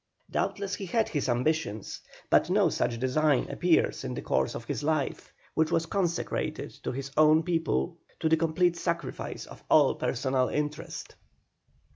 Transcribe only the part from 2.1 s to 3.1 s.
but no such